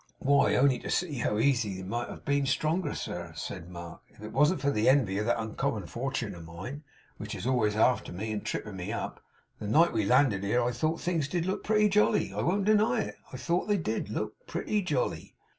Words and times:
'Why, 0.17 0.55
only 0.55 0.81
see 0.89 1.19
how 1.19 1.37
easy 1.37 1.75
they 1.75 1.83
might 1.87 2.09
have 2.09 2.25
been 2.25 2.47
stronger, 2.47 2.95
sir,' 2.95 3.33
said 3.35 3.69
Mark, 3.69 4.01
'if 4.09 4.23
it 4.23 4.33
wasn't 4.33 4.59
for 4.59 4.71
the 4.71 4.89
envy 4.89 5.19
of 5.19 5.27
that 5.27 5.39
uncommon 5.39 5.83
fortun 5.85 6.33
of 6.33 6.43
mine, 6.43 6.83
which 7.17 7.35
is 7.35 7.45
always 7.45 7.75
after 7.75 8.11
me, 8.11 8.31
and 8.31 8.43
tripping 8.43 8.77
me 8.77 8.91
up. 8.91 9.21
The 9.59 9.67
night 9.67 9.93
we 9.93 10.03
landed 10.03 10.43
here, 10.43 10.63
I 10.63 10.71
thought 10.71 11.01
things 11.01 11.27
did 11.27 11.45
look 11.45 11.63
pretty 11.63 11.87
jolly. 11.87 12.33
I 12.33 12.41
won't 12.41 12.65
deny 12.65 13.01
it. 13.01 13.17
I 13.31 13.37
thought 13.37 13.67
they 13.67 13.77
did 13.77 14.09
look 14.09 14.33
pretty 14.47 14.81
jolly. 14.81 15.35